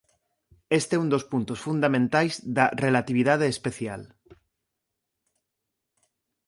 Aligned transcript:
Este 0.79 0.93
é 0.95 1.01
un 1.03 1.09
dos 1.13 1.27
puntos 1.31 1.59
fundamentais 1.65 2.33
da 2.57 2.65
relatividade 2.85 3.47
especial. 3.55 4.01